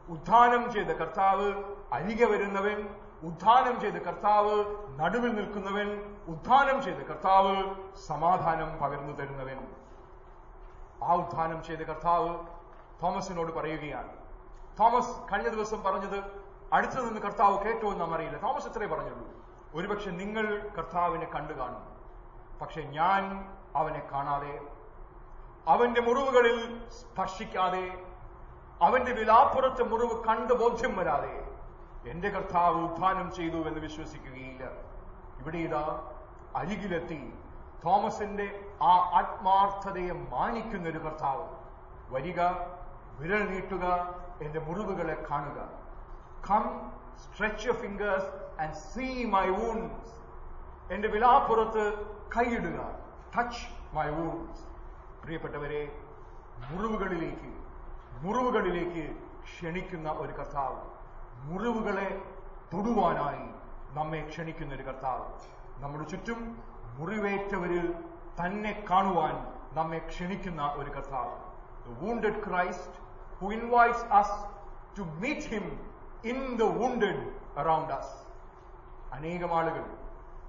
ഉദ്ധാനം 0.08 0.64
ചെയ്ത 0.72 0.92
കർത്താവ് 0.94 1.48
അരികെ 1.94 2.28
വരുന്നവൻ 2.28 2.78
ഉദ്ധാനം 3.24 3.80
ചെയ്ത 3.80 3.94
കർത്താവ് 3.94 4.66
നടുവിൽ 5.00 5.36
നിൽക്കുന്നവൻ 5.36 6.18
ഉദ്ധാനം 6.28 6.84
ചെയ്ത 6.84 6.98
കർത്താവ് 6.98 7.76
സമാധാനം 7.96 8.80
പകർന്നു 8.80 9.14
തരുന്നവൻ. 9.14 9.68
ആ 11.04 11.14
ഉദ്ധാനം 11.14 11.64
ചെയ്ത 11.64 11.80
കർത്താവ് 11.80 12.40
തോമസിനോട് 13.04 13.52
പറയുകയാണ്. 13.52 14.14
തോമസ് 14.80 15.34
കഴിഞ്ഞ 15.34 15.48
ദിവസം 15.48 15.84
പറഞ്ഞത് 15.84 16.24
അടുത്തു 16.74 17.02
നിന്ന് 17.02 17.22
കർത്താവ് 17.22 17.60
കേട്ടോ 17.60 17.92
എന്ന് 17.92 18.16
അറിയില്ല 18.16 18.38
തോമസ് 18.38 18.68
ഇത്രേ 18.68 18.86
പറഞ്ഞുള്ളൂ. 18.86 19.28
ഒരുപക്ഷെ 19.74 20.10
നിങ്ങൾ 20.10 20.70
കർത്താവിനെ 20.78 21.26
കണ്ടു 21.26 21.54
കാണും. 21.54 22.00
പക്ഷെ 22.62 22.82
ഞാൻ 22.82 23.54
അവനെ 23.76 24.08
കാണാതെ 24.12 24.62
അവന്റെ 25.68 26.02
മുറിവുകളിൽ 26.02 26.90
സ്പർശിക്കാതെ 26.90 28.06
അവന്റെ 28.82 29.12
വിലാപ്പുറത്തെ 29.12 29.84
മുറിവ് 29.84 30.24
കണ്ട് 30.24 30.54
ബോധ്യം 30.54 30.98
വരാതെ 30.98 31.49
എന്റെ 32.08 32.30
കർത്താവ് 32.30 32.84
ഉദ്ധാനം 32.84 33.36
ചെയ്തു 33.36 33.56
എന്ന് 33.56 33.80
വിശ്വസിക്കുകയില്ല. 33.80 34.64
ഇവിടെ 35.40 35.58
ഇതാ 35.58 36.12
അരികിലെത്തി 36.56 37.34
തോമസിന്റെ 37.86 38.70
ആ 38.82 38.94
ആത്മാർത്ഥതയെ 39.20 40.12
മാനിക്കുന്ന 40.12 40.90
ഒരു 40.90 40.98
കർത്താവ്. 40.98 41.48
വരിക 42.10 42.42
വിരൽ 43.20 43.50
നീട്ടുക 43.50 43.86
എന്റെ 44.42 44.60
മുറിവുകളെ 44.60 45.26
കാണുക. 45.32 45.60
Come 46.50 46.92
stretch 47.18 47.68
your 47.68 47.78
fingers 47.78 48.62
and 48.62 48.74
see 48.74 49.26
my 49.26 49.50
wounds 49.50 50.14
എന്റെ 50.94 51.08
വിലാപ്പുറത്ത് 51.08 52.06
കൈയിടുക. 52.38 52.80
ടച്ച് 53.38 53.96
മൈ 53.96 54.10
വൂൺസ് 54.10 54.64
പ്രിയപ്പെട്ടവരെ 55.22 56.00
മുറിവുകളിലേക്ക് 56.70 57.52
മുറിവുകളിലേക്ക് 58.22 59.18
ക്ഷണിക്കുന്ന 59.44 60.12
ഒരു 60.12 60.34
കർത്താവ്. 60.34 60.99
മുറിവുകളെ 61.44 62.22
തൊടുവാനായി 62.74 63.50
നമ്മെ 63.96 64.28
ക്ഷണിക്കുന്ന 64.28 64.76
ഒരു 64.76 64.84
കർത്താവ്. 64.84 65.26
നമ്മുടെ 65.82 66.10
ചുറ്റും 66.10 66.64
മുറിവേറ്റവര് 66.84 67.94
തന്നെ 68.46 68.86
കാണുവാൻ 68.90 69.36
നമ്മെ 69.76 69.98
ക്ഷണിക്കുന്ന 69.98 70.74
ഒരു 70.76 70.92
കർത്താവ്. 70.92 71.50
Wounded 71.86 72.50
Christ 72.50 72.98
who 73.38 73.48
invites 73.48 74.06
us 74.06 74.46
to 74.98 75.02
meet 75.02 75.42
him 75.42 75.90
in 76.26 76.58
the 76.58 76.64
wounded 76.64 77.40
around 77.60 77.94
us 77.94 78.30
അനേകം 79.14 79.58
ആളുകൾ 79.58 79.86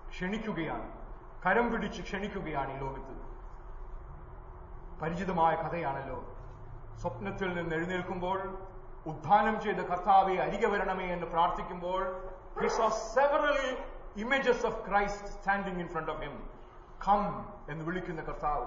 ക്ഷണിക്കുകയാണ് 0.08 0.88
കരം 1.46 1.72
പിടിച്ച് 1.72 2.02
ക്ഷണിക്കുകയാണ് 2.02 2.72
ഈ 2.72 2.76
ലോകത്ത്. 2.76 3.20
പരിചിതമായ 5.02 5.56
കഥയാണല്ലോ. 5.56 6.24
സ്വപ്നത്തിൽ 6.96 7.54
നിന്ന് 7.54 7.74
എഴുന്നേൽക്കുമ്പോൾ 7.74 8.58
ഉദ്ധാനം 9.06 9.54
ചെയ്ത 9.60 9.80
കർത്താവെ 9.90 10.34
അരികെ 10.46 10.68
വരണമേ 10.72 11.06
എന്ന് 11.14 11.26
പ്രാർത്ഥിക്കുമ്പോൾ 11.34 12.02
he 12.56 12.68
saw 12.68 12.88
several 13.16 13.58
images 14.16 14.58
of 14.64 14.72
Christ 14.86 15.24
standing 15.36 15.76
in 15.80 15.88
front 15.88 16.08
of 16.08 16.18
him. 16.20 16.34
Come 17.06 17.28
എന്ന് 17.70 17.84
വിളിക്കുന്ന 17.88 18.22
കർത്താവ് 18.22 18.66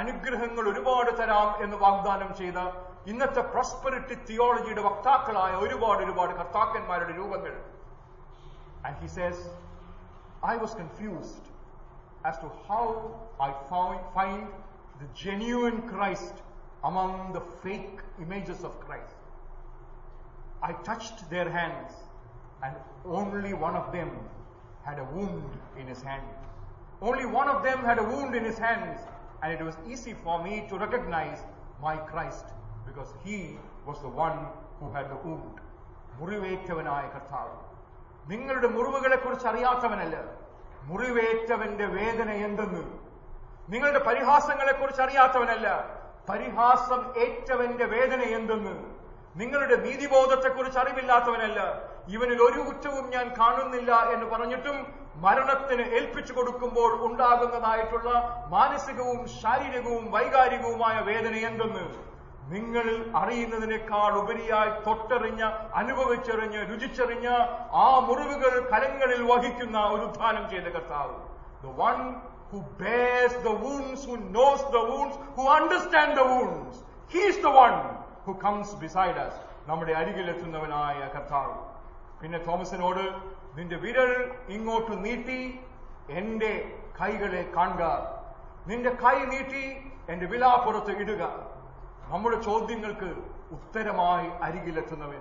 അനുഗ്രഹങ്ങൾ 0.00 0.64
ഒരുപാട് 0.72 1.10
തരാം 1.20 1.48
എന്ന് 1.64 1.76
വാഗ്ദാനം 1.76 2.30
ചെയ്ത 2.40 2.58
ഇന്നത്തെ 3.06 3.42
പ്രോസ്പെറിറ്റി 3.54 4.16
തിയോളജിയുടെ 4.28 4.82
വക്താക്കളായ 4.88 5.52
ഒരുപാട് 5.64 6.02
ഒരുപാട് 6.02 6.34
കർത്താക്കന്മാരുടെ 6.40 7.14
രൂപങ്ങൾ 7.20 7.54
and 8.86 8.96
he 9.02 9.10
says 9.18 9.42
I 10.52 10.54
was 10.62 10.76
confused 10.82 11.48
as 12.24 12.38
to 12.38 12.48
how 12.66 12.84
I 13.40 13.52
found, 13.68 13.98
find 14.14 14.46
the 15.00 15.06
genuine 15.14 15.82
Christ 15.84 16.34
among 16.84 17.32
the 17.32 17.40
fake 17.62 17.98
images 18.20 18.62
of 18.64 18.78
Christ. 18.80 19.16
I 20.61 20.73
touched 20.83 21.29
their 21.29 21.49
hands, 21.49 21.91
and 22.63 22.75
only 23.05 23.53
one 23.53 23.75
of 23.75 23.91
them 23.91 24.09
had 24.83 24.99
a 24.99 25.07
wound 25.15 25.51
in 25.77 25.87
his 25.87 26.01
hand. 26.01 26.27
Only 27.01 27.25
one 27.25 27.47
of 27.47 27.63
them 27.63 27.79
had 27.83 27.99
a 27.99 28.03
wound 28.03 28.35
in 28.35 28.43
his 28.43 28.57
hands, 28.57 28.99
and 29.41 29.53
it 29.53 29.61
was 29.61 29.77
easy 29.87 30.13
for 30.15 30.41
me 30.43 30.65
to 30.69 30.77
recognize 30.77 31.39
my 31.81 31.95
Christ 32.11 32.45
because 32.85 33.09
he 33.23 33.39
was 33.85 33.99
the 34.01 34.13
one 34.19 34.39
who 34.79 34.91
had 34.91 35.09
the 35.09 35.19
wound. 35.27 35.55
മുറിവേറ്റവനായ 36.19 37.03
കർത്താവ് 37.15 37.55
നിങ്ങളുടെ 38.29 38.69
മുറിവുകളെ 38.75 39.17
കുറിച്ച് 39.23 39.47
അറിയാത്തവനല്ല 39.51 40.15
മുറിവേറ്റവന്റെ 40.89 41.87
വേദന 41.97 42.29
എന്തെന്ന് 42.45 42.81
നിങ്ങളുടെ 43.73 44.01
പരിഹാസങ്ങളെ 44.07 44.73
കുറിച്ച് 44.79 45.01
അറിയാത്തവനല്ല 45.05 45.67
പരിഹാസം 46.29 47.01
ഏറ്റവന്റെ 47.25 47.85
വേദന 47.93 48.21
എന്തെന്ന് 48.37 48.73
നിങ്ങളുടെ 49.40 49.76
നീതിബോധത്തെക്കുറിച്ച് 49.84 50.78
അറിവില്ലാത്തവനല്ല. 50.82 51.60
ഇവനിൽ 52.14 52.38
ഒരു 52.48 52.60
കുറ്റവും 52.68 53.04
ഞാൻ 53.14 53.26
കാണുന്നില്ല 53.40 53.90
എന്ന് 54.14 54.26
പറഞ്ഞിട്ടും 54.32 54.78
മരണത്തിന് 55.24 55.84
ഏൽപ്പിച്ചു 55.96 56.32
കൊടുക്കുമ്പോൾ 56.36 56.92
ഉണ്ടാകുന്നതായിട്ടുള്ള 57.06 58.10
മാനസികവും 58.54 59.20
ശാരീരികവും 59.40 60.04
വൈകാരികവുമായ 60.14 60.96
വേദന 61.10 61.34
എന്തെന്ന്? 61.50 61.84
നിങ്ങളിൽ 62.52 62.96
അറിയുന്നതിനേക്കാൾ 63.20 64.12
ഉപരിയായി 64.22 64.70
തൊട്ടറിഞ്ഞ 64.86 65.42
അനുഭവിച്ചറിഞ്ഞ് 65.80 66.60
രുചിച്ചറിഞ്ഞ 66.70 67.28
ആ 67.84 67.86
മുറിവുകൾ 68.08 68.54
കരങ്ങളിൽ 68.72 69.22
വഹിക്കുന്ന 69.30 69.78
ഒരു 69.94 70.02
ഉദ്ധാനം 70.08 70.44
ചെയ്ത 70.52 70.66
കർത്താവ്. 70.76 71.14
The 71.64 71.72
one 71.82 71.98
who 72.52 72.60
bears 72.82 73.36
the 73.46 73.52
wounds 73.64 74.04
who 74.10 74.16
knows 74.38 74.66
the 74.76 74.82
wounds 74.90 75.18
who 75.36 75.44
understand 75.58 76.16
the 76.20 76.24
wounds 76.32 76.80
he's 77.14 77.40
the 77.46 77.54
one 77.60 77.74
who 78.26 78.32
comes 78.32 78.76
beside 78.76 79.16
us 79.16 79.40
നമ്മുടെ 79.66 79.92
അരികിലെത്തുന്നവനായ 79.92 81.08
കർത്താവ്. 81.08 81.54
പിന്നെ 82.22 82.38
തോമസിനോട് 82.38 83.32
നിന്റെ 83.58 83.76
വിരൽ 83.76 84.34
ഇങ്ങോട്ട് 84.48 85.04
നീട്ടി 85.04 85.60
എന്റെ 86.10 86.78
കൈകളെ 87.00 87.52
കാണുക. 87.56 87.84
നിന്റെ 88.66 88.90
കൈ 88.90 89.24
നീട്ടി 89.24 89.92
എന്റെ 90.08 90.26
വിലാപ്പുറത്ത് 90.26 90.90
ഇടുക. 90.90 91.22
നമ്മുടെ 92.08 92.40
ചോദ്യങ്ങൾക്ക് 92.40 93.14
ഉത്തരമായി 93.50 94.30
അരികിലെത്തുന്നവൻ. 94.42 95.20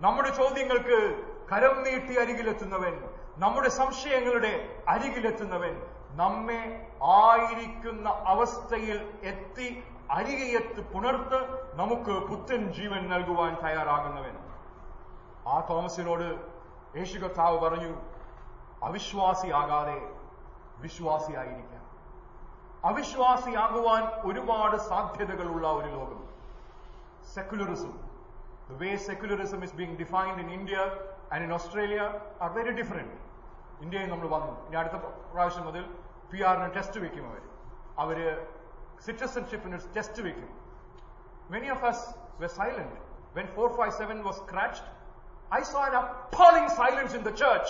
നമ്മുടെ 0.00 0.30
ചോദ്യങ്ങൾക്ക് 0.30 1.24
കരം 1.52 1.82
നീട്ടി 1.82 2.14
അരികിലെത്തുന്നവൻ. 2.20 3.04
നമ്മുടെ 3.36 3.68
സംശയങ്ങളുടെ 3.68 4.82
അരികിലെത്തുന്നവൻ. 4.88 5.82
നമ്മെ 6.10 6.86
ആയിരിക്കുന്ന 7.02 8.22
അവസ്ഥയിൽ 8.26 9.10
എത്തി 9.22 9.84
അരികെയെത്ത് 10.10 10.92
പുണർത്ത് 10.92 11.70
നമുക്ക് 11.76 12.26
പുത്തൻ 12.26 12.72
ജീവൻ 12.72 13.08
നൽകുവാൻ 13.08 13.56
തയ്യാറാകുന്നവൻ. 13.64 14.36
ആ 15.48 15.66
തോമസിനോട് 15.70 16.46
യേശു 16.96 17.18
കർത്താവ് 17.18 17.58
പറഞ്ഞു 17.58 17.94
അവിശ്വാസിയാകാതെ 18.82 20.12
വിശ്വാസിയായിരിക്കാം. 20.78 21.82
അവിശ്വാസിയാകുവാൻ 22.84 24.02
ഒരുപാട് 24.02 24.76
സാധ്യതകളുള്ള 24.76 25.72
ഒരു 25.72 25.86
ലോകം. 25.86 26.28
Secularism. 27.34 28.12
The 28.70 28.80
way 28.80 28.92
secularism 29.10 29.60
is 29.64 29.70
being 29.70 29.96
defined 30.02 30.38
in 30.40 30.60
India 30.60 30.80
and 31.32 31.44
in 31.44 31.52
Australia 31.52 32.02
are 32.44 32.52
very 32.58 32.80
different. 32.80 33.10
ഇന്ത്യയിൽ 33.80 34.08
നമ്മൾ 34.10 34.28
വന്നു. 34.28 34.66
ഇനി 34.66 34.76
അടുത്ത 34.76 34.94
പ്രാവശ്യം 35.32 35.64
മുതൽ 35.64 35.94
പി 36.32 36.42
ആറിന് 36.42 36.74
ടെസ്റ്റ് 36.74 37.00
വെക്കും 37.00 37.28
അവർ 37.28 37.40
അവർ 37.98 38.46
സിറ്റിസൺഷിപ്പിന് 39.06 39.78
ടെസ്റ്റ് 39.96 40.22
വെക്കും 40.22 40.50
Many 41.50 41.68
of 41.68 41.84
us 41.84 41.98
were 42.38 42.48
silent. 42.50 42.92
When 43.34 43.46
457 43.48 44.24
was 44.24 44.36
scratched, 44.38 44.84
I 45.50 45.62
saw 45.62 45.80
an 45.84 45.94
appalling 45.94 46.68
silence 46.70 47.12
in 47.12 47.22
the 47.22 47.32
church. 47.32 47.66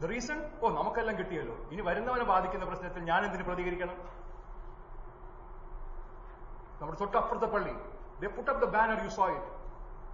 The 0.00 0.08
reason? 0.08 0.38
ഓ 0.62 0.70
നമുക്കെല്ലാം 0.76 1.16
കിട്ടിയല്ലോ 1.20 1.56
ഇനി 1.72 1.82
വരുന്നവനെ 1.88 2.24
ബാധിക്കുന്ന 2.30 2.64
പ്രശ്നത്തിൽ 2.70 3.02
ഞാൻ 3.10 3.20
എന്തിന് 3.26 3.44
പ്രതികരിക്കണം 3.48 3.96
നമ്മുടെ 6.80 6.98
തൊട്ടപ്പുറത്തെ 7.02 7.48
പള്ളി 7.54 7.74
they 8.20 8.30
put 8.30 8.48
up 8.52 8.58
the 8.60 8.70
banner 8.76 8.96
you 9.04 9.10
saw 9.10 9.26
it 9.36 9.44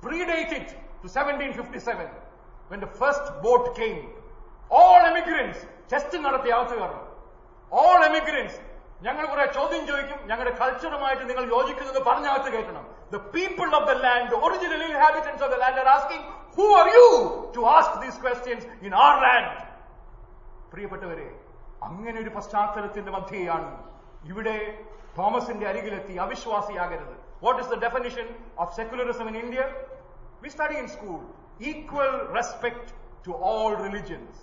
predate 0.04 0.52
it 0.58 0.68
to 1.02 1.06
1757 1.08 2.08
when 2.70 2.80
the 2.80 2.90
first 3.00 3.26
boat 3.44 3.66
came 3.80 4.00
all 4.70 5.00
immigrants 5.10 5.60
test 5.92 6.18
നടത്തി 6.26 6.50
അകത്ത് 6.56 6.75
കയറണം 6.80 7.06
all 7.72 8.00
immigrants 8.08 8.56
ഞങ്ങൾ 9.07 9.25
കുറെ 9.33 9.45
ചോദ്യം 9.59 9.85
ചോദിക്കും 9.90 10.19
ഞങ്ങളുടെ 10.30 10.52
കൾച്ചറുമായിട്ട് 10.61 11.25
നിങ്ങൾ 11.30 11.45
യോജിക്കുന്നത് 11.57 12.00
പറഞ്ഞകത്ത് 12.09 12.49
കേൾക്കണം. 12.54 12.85
The 13.14 13.19
people 13.35 13.69
of 13.78 13.87
the 13.90 13.92
land 14.07 14.35
original 14.47 14.83
inhabitants 14.88 15.42
of 15.45 15.52
the 15.54 15.59
land 15.62 15.80
are 15.83 15.88
asking 15.97 16.25
who 16.59 16.66
are 16.80 16.87
you 16.97 17.07
to 17.57 17.62
ask 17.76 17.97
these 18.04 18.19
questions 18.25 18.66
in 18.87 18.95
our 19.07 19.14
land 19.26 19.57
പ്രിയപ്പെട്ടവരെ 20.73 21.28
അങ്ങനെ 21.88 22.16
ഒരു 22.25 22.30
പശ്ചാത്തലത്തിന്റെ 22.37 23.12
മധ്യയാണ് 23.16 23.71
ഇവിടെ 24.33 24.57
തോമസിന്റെ 25.19 25.66
അരികിലെത്തി 25.71 26.14
അവിശ്വാസിയാകരുത്. 26.25 27.14
What 27.45 27.61
is 27.62 27.71
the 27.75 27.76
definition 27.85 28.26
of 28.62 28.73
secularism 28.78 29.26
in 29.30 29.37
India 29.45 29.62
we 30.42 30.50
study 30.57 30.76
in 30.83 30.88
school 30.97 31.21
equal 31.71 32.12
respect 32.37 32.88
to 33.26 33.33
all 33.52 33.71
religions 33.85 34.38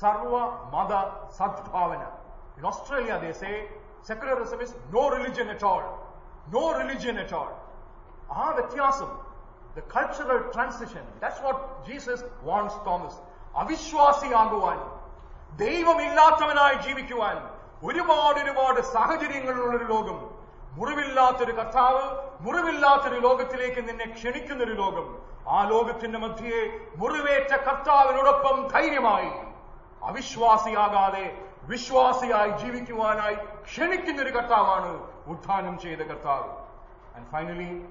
സർവ 0.00 0.32
മത 0.74 0.92
സദ്ഭാവന. 1.38 2.02
In 2.60 2.66
Australia 2.66 3.16
they 3.16 3.32
say 3.32 3.50
secularism 4.08 4.62
is 4.62 4.74
no 4.94 5.08
religion 5.08 5.50
at 5.50 5.66
all 5.66 5.82
no 6.48 6.72
religion 6.72 7.20
at 7.20 7.34
all 7.34 7.50
ആ 8.32 8.50
വ്യത്യാസം 8.50 9.10
the 9.76 9.82
cultural 9.96 10.52
transition 10.54 11.04
that's 11.20 11.42
what 11.42 11.90
Jesus 11.90 12.24
wants 12.42 12.86
Thomas 12.86 13.20
അവിശ്വാസിയാകുവാൻ 13.54 14.78
ദൈവമില്ലാത്തവനായി 15.56 16.74
ജീവിക്കുവാൻ 16.74 17.36
ഒരുപാട് 17.84 18.38
ഒരുപാട് 18.40 18.80
സാഹചര്യങ്ങളുള്ളൊരു 18.80 19.84
ലോകം. 19.84 20.18
മുറിവില്ലാത്തൊരു 20.72 21.52
കർത്താവ് 21.52 22.02
മുറിവില്ലാത്തൊരു 22.40 23.20
ലോകത്തിലേക്ക് 23.20 23.88
നിന്നെ 23.88 24.06
ക്ഷണിക്കുന്നൊരു 24.14 24.72
ലോകം. 24.72 25.06
ആ 25.48 25.68
ലോകത്തിന്റെ 25.68 26.18
മധ്യയെ 26.18 26.62
മുറിവേറ്റ 26.96 27.52
കർത്താവിനോടൊപ്പം 27.56 28.68
ധൈര്യമായി. 28.68 29.30
അവിശ്വാസിയാകാതെ 30.02 31.49
വിശ്വാസിയായി 31.62 32.50
ജീവിക്കുവാനായി 32.50 33.34
ക്ഷണിക്കുന്ന 33.62 34.22
ഒരു 34.22 34.30
കർത്താവാണ് 34.30 35.10
ഉത്ഥാനം 35.26 35.78
ചെയ്ത 35.78 35.98
കർത്താവ്. 35.98 36.48
And 37.16 37.26
finally 37.32 37.86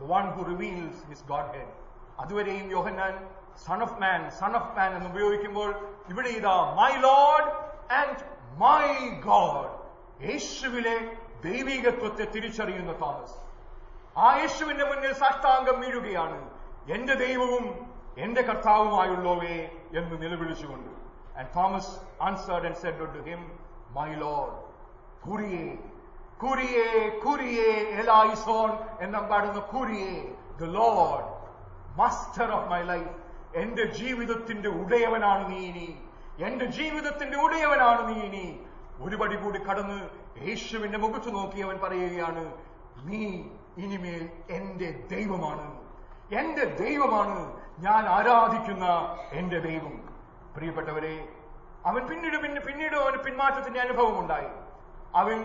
the 0.00 0.02
one 0.02 0.30
who 0.30 0.42
reveals 0.42 1.06
his 1.06 1.26
Godhead 1.46 1.72
അതുവരെയും 2.18 2.70
Yohannan 2.70 3.28
son 3.66 3.82
of 3.82 4.00
man 4.00 4.30
son 4.30 4.56
of 4.56 4.76
man 4.76 4.94
എന്ന് 4.94 5.10
ഉപയോഗിക്കുമ്പോൾ 5.10 5.70
ഇവിടെ 6.08 6.28
ഇതാ 6.28 6.74
my 6.76 6.92
lord 6.96 7.48
and 7.92 8.18
my 8.56 9.08
God 9.08 9.72
യേശുവിലെ 10.28 10.98
ദൈവീകത്വത്തെ 11.44 12.24
തിരിച്ചറിയുന്ന 12.24 12.92
തോമസ്. 12.92 13.36
ആ 14.18 14.36
യേശുവിന്റെ 14.36 14.84
മുന്നിൽ 14.84 15.12
സാഷ്ടാംഗം 15.12 15.80
വീഴുകയാണ്. 15.80 16.50
എന്റെ 16.88 17.14
ദൈവവും 17.14 17.92
എന്റെ 18.18 18.42
കർത്താവുമായുള്ളവേ 18.42 19.56
എന്ന് 19.98 20.22
നിലവിളിച്ചുകൊണ്ട്. 20.22 20.95
And 21.38 21.48
Thomas 21.56 21.86
answered 22.28 22.66
and 22.66 22.76
said 22.84 23.00
unto 23.06 23.22
him, 23.30 23.40
My 23.98 24.22
Lord, 24.22 24.52
Kurie, 25.26 25.78
Kurie, 26.42 27.08
Kurie, 27.24 28.00
Elaison, 28.00 28.70
എന്നും 29.00 29.28
Kurie, 29.74 30.34
the 30.60 30.78
Lord, 30.80 31.24
Master 31.98 32.52
of 32.52 32.68
my 32.70 32.82
life, 32.82 33.10
എന്റെ 33.54 33.84
ജീവിതത്തിന്റെ 33.84 34.68
ഉടയവനാണ് 34.68 35.50
നീ 35.50 35.56
ഇനി. 35.56 35.98
എന്റെ 36.38 36.64
ജീവിതത്തിന്റെ 36.64 37.36
ഉടയവനാണ് 37.36 38.08
നീ 38.08 38.14
ഇനി. 38.14 38.60
ഒരുപടി 39.00 39.36
കൂടി 39.36 39.58
കടന്ന് 39.58 40.08
യേശുവിന്റെ 40.48 40.98
മുഖത്ത് 40.98 41.34
നോക്കിയവൻ 41.34 41.78
പറയുകയാണ് 41.78 42.52
നീ 43.02 43.42
ഇനിമേൽ 43.78 44.30
എന്റെ 44.50 45.04
ദൈവമാണ്. 45.10 45.80
എന്റെ 46.32 46.64
ദൈവമാണ്. 46.64 47.60
ഞാൻ 47.78 48.08
ആരാധിക്കുന്ന 48.08 49.16
എന്റെ 49.32 49.58
ദൈവം. 49.58 50.15
പ്രിയപ്പെട്ടവരെ 50.56 51.14
അവൻ 51.88 52.02
പിന്നീട് 52.10 52.36
പിന്നെ 52.44 52.60
പിന്നീട് 52.60 52.96
അവന് 53.00 53.18
പിന്മാറ്റത്തിന്റെ 53.26 53.80
അനുഭവം 53.80 54.16
ഉണ്ടായി 54.22 54.50
അവൻ 55.20 55.38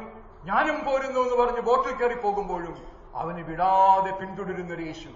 ഞാനും 0.49 0.77
പോരുന്നു 0.87 1.19
എന്ന് 1.25 1.35
പറഞ്ഞ് 1.41 1.61
ബോട്ടിൽ 1.69 1.93
കയറി 1.93 2.17
പോകുമ്പോഴും 2.21 2.75
അവനെ 3.21 3.43
വിടാതെ 3.49 4.11
പിന്തുടരുന്ന 4.21 4.79
യേശു 4.87 5.11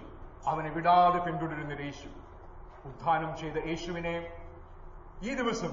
അവനെ 0.50 0.70
വിടാതെ 0.76 1.20
പിന്തുടരുന്ന 1.26 1.76
യേശു 1.82 2.08
ഉദ്ധാനം 2.90 3.30
ചെയ്ത 3.40 3.56
യേശുവിനെ 3.70 4.16
ഈ 5.22 5.32
ദിവസം 5.34 5.72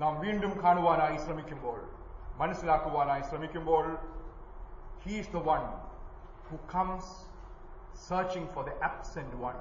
നാം 0.00 0.14
വീണ്ടും 0.20 0.52
കാണുവാനായി 0.62 1.18
ശ്രമിക്കുമ്പോൾ 1.24 1.78
മനസ്സിലാക്കുവാനായി 2.40 3.22
ശ്രമിക്കുമ്പോൾ 3.30 3.84
he's 5.04 5.32
the 5.36 5.42
one 5.50 5.62
who 6.48 6.58
comes 6.74 7.12
searching 8.02 8.46
for 8.48 8.64
the 8.64 8.72
absent 8.82 9.34
one. 9.40 9.58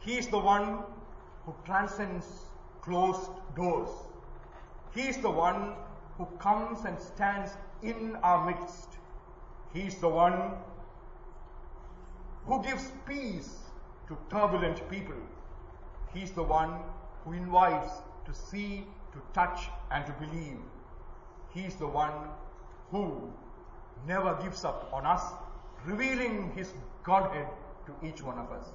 He 0.00 0.12
is 0.14 0.28
the 0.28 0.38
one 0.38 0.66
who 1.44 1.54
transcends 1.64 2.26
closed 2.82 3.30
doors. 3.56 3.88
He 4.94 5.02
is 5.02 5.16
the 5.18 5.30
one 5.30 5.74
who 6.18 6.26
comes 6.38 6.84
and 6.84 7.00
stands 7.00 7.52
in 7.82 8.16
our 8.22 8.46
midst. 8.46 8.88
He 9.72 9.80
is 9.80 9.94
the 9.96 10.08
one 10.08 10.52
who 12.46 12.62
gives 12.62 12.92
peace 13.06 13.58
to 14.08 14.16
turbulent 14.30 14.88
people. 14.90 15.16
He 16.12 16.22
is 16.22 16.32
the 16.32 16.42
one 16.42 16.80
who 17.24 17.32
invites 17.32 17.90
to 18.26 18.34
see, 18.34 18.86
to 19.12 19.22
touch, 19.32 19.68
and 19.90 20.04
to 20.06 20.12
believe. 20.12 20.58
He 21.54 21.60
is 21.62 21.74
the 21.76 21.86
one 21.86 22.12
who 22.90 23.32
never 24.06 24.34
gives 24.42 24.64
up 24.64 24.90
on 24.92 25.06
us, 25.06 25.22
revealing 25.86 26.52
his 26.54 26.72
Godhead 27.02 27.48
to 27.86 28.06
each 28.06 28.22
one 28.22 28.38
of 28.38 28.50
us. 28.52 28.66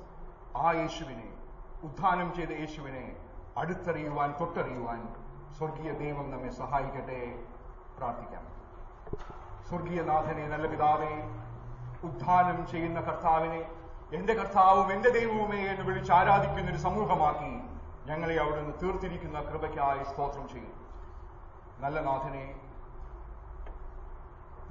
ആ 0.56 1.37
ഉദ്ധാനം 1.84 2.34
ചെയ്ത 2.34 2.50
യേശുവിനെ 2.50 3.16
അടുത്തറിയുവാൻ 3.58 4.36
തൊട്ടറിയുവാൻ 4.40 5.16
സ്വർഗീയ 5.58 5.92
ദൈവം 5.92 6.32
നമ്മെ 6.32 6.50
സഹായിക്കട്ടെ 6.50 7.20
പ്രാർത്ഥിക്കാം. 7.98 8.46
സ്വർഗീയനാഥനെ 9.70 10.48
നല്ല 10.48 10.68
പിതാവെ 10.68 11.14
ഉദ്ധാനം 12.04 12.68
ചെയ്യുന്ന 12.68 13.00
കർത്താവിനെ 13.02 13.62
എന്റെ 14.12 14.34
കർത്താവും 14.34 14.92
എന്റെ 14.94 15.10
ദൈവവുമേ 15.10 15.62
എന്ന് 15.68 15.84
വിളിച്ച് 15.84 16.12
ആരാധിക്കുന്ന 16.12 16.72
ഒരു 16.72 16.78
സമൂഹമാക്കി 16.78 17.54
ഞങ്ങളെ 18.06 18.36
അവിടുന്ന് 18.42 18.74
തീർത്തിരിക്കുന്ന 18.82 19.40
കൃപയ്ക്കായി 19.42 20.04
സ്തോത്രം 20.04 20.48
ചെയ്യും. 20.50 20.74
നല്ല 21.80 22.00
നാഥനെ 22.00 22.46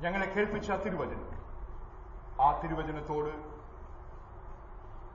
ഞങ്ങളെ 0.00 0.26
കേൾപ്പിച്ച 0.26 0.70
തിരുവചനം 0.70 1.28
ആ 2.40 2.60
തിരുവചനത്തോട് 2.60 3.32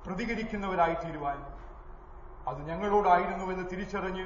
പ്രതികരിക്കുന്നവരായി 0.06 0.94
തീരുവാൻ 0.94 1.40
അത് 2.50 2.60
ഞങ്ങളോടായിരുന്നുവെന്ന് 2.70 3.66
തിരിച്ചറിഞ്ഞ് 3.72 4.26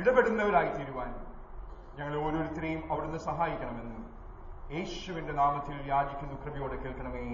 ഇടപെടുന്നവരായി 0.00 0.70
തീരുവാൻ 0.76 1.10
ഞങ്ങൾ 1.98 2.14
ഓരോരുത്തരെയും 2.24 2.92
അവിടുന്ന് 2.92 3.18
സഹായിക്കണമെന്ന് 3.18 4.00
യേശുവിന്റെ 4.74 5.32
നാമത്തിൽ 5.32 5.76
യാചിക്കുന്നു 5.90 6.36
കൃപയോടെ 6.42 6.76
കേൾക്കണമേ. 6.82 7.24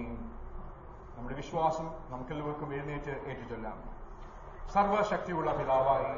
നമ്മുടെ 1.15 1.35
വിശ്വാസം 1.35 1.87
നമുക്കെല്ലാവർക്കും 2.11 2.73
എഴുന്നേറ്റ് 2.73 3.13
ഏറ്റിട്ടല്ല 3.29 3.67
സർവശക്തിയുള്ള 4.73 5.51
പിതാവായി. 5.59 6.11